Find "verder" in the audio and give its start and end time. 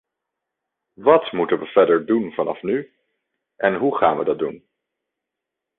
1.65-2.05